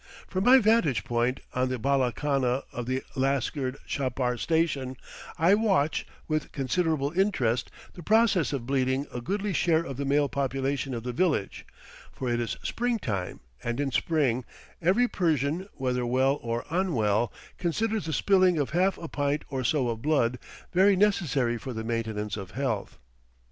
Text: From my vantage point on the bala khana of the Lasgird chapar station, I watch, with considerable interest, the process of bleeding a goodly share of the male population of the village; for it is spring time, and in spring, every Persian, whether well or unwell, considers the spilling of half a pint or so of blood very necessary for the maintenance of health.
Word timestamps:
From 0.27 0.45
my 0.45 0.57
vantage 0.57 1.03
point 1.03 1.41
on 1.53 1.69
the 1.69 1.77
bala 1.77 2.11
khana 2.11 2.63
of 2.73 2.87
the 2.87 3.03
Lasgird 3.15 3.77
chapar 3.87 4.35
station, 4.39 4.97
I 5.37 5.53
watch, 5.53 6.07
with 6.27 6.51
considerable 6.51 7.11
interest, 7.11 7.69
the 7.93 8.01
process 8.01 8.51
of 8.51 8.65
bleeding 8.65 9.05
a 9.13 9.21
goodly 9.21 9.53
share 9.53 9.83
of 9.83 9.97
the 9.97 10.05
male 10.05 10.27
population 10.27 10.95
of 10.95 11.03
the 11.03 11.13
village; 11.13 11.67
for 12.11 12.29
it 12.31 12.39
is 12.39 12.57
spring 12.63 12.97
time, 12.97 13.41
and 13.63 13.79
in 13.79 13.91
spring, 13.91 14.43
every 14.81 15.07
Persian, 15.07 15.69
whether 15.73 16.03
well 16.03 16.39
or 16.41 16.65
unwell, 16.71 17.31
considers 17.59 18.07
the 18.07 18.13
spilling 18.13 18.57
of 18.57 18.71
half 18.71 18.97
a 18.97 19.07
pint 19.07 19.43
or 19.51 19.63
so 19.63 19.87
of 19.89 20.01
blood 20.01 20.39
very 20.73 20.95
necessary 20.95 21.59
for 21.59 21.73
the 21.73 21.83
maintenance 21.83 22.37
of 22.37 22.49
health. 22.57 22.97